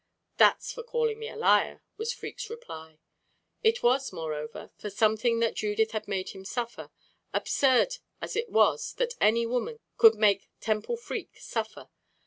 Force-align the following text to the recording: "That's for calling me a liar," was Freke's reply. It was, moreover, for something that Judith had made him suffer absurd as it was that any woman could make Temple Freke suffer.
"That's 0.37 0.73
for 0.73 0.81
calling 0.81 1.19
me 1.19 1.29
a 1.29 1.35
liar," 1.35 1.83
was 1.95 2.11
Freke's 2.11 2.49
reply. 2.49 2.97
It 3.61 3.83
was, 3.83 4.11
moreover, 4.11 4.71
for 4.75 4.89
something 4.89 5.37
that 5.41 5.53
Judith 5.53 5.91
had 5.91 6.07
made 6.07 6.29
him 6.29 6.43
suffer 6.43 6.89
absurd 7.35 7.97
as 8.19 8.35
it 8.35 8.49
was 8.49 8.93
that 8.93 9.13
any 9.21 9.45
woman 9.45 9.79
could 9.97 10.15
make 10.15 10.49
Temple 10.59 10.97
Freke 10.97 11.37
suffer. 11.37 11.91